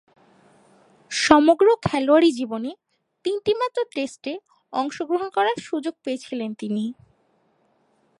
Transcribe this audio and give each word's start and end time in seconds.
সমগ্র 1.11 1.67
খেলোয়াড়ী 1.83 2.29
জীবনে 2.31 2.71
তিনটিমাত্র 3.25 3.79
টেস্টে 3.95 4.33
অংশগ্রহণ 4.73 5.27
করার 5.29 5.57
সুযোগ 5.59 5.93
পেয়েছিলেন 6.03 6.49
তিনি। 6.53 6.85